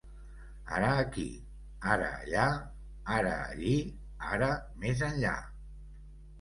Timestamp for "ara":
0.77-0.87, 1.97-2.07, 3.19-3.37, 4.33-4.51